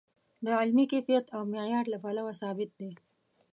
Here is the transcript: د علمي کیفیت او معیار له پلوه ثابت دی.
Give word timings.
د 0.45 0.47
علمي 0.59 0.85
کیفیت 0.91 1.25
او 1.35 1.41
معیار 1.51 1.85
له 1.93 1.97
پلوه 2.03 2.33
ثابت 2.41 2.69
دی. 2.79 2.91